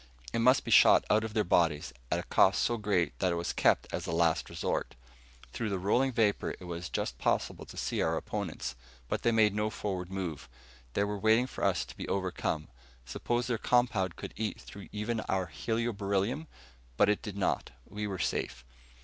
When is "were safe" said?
18.07-18.65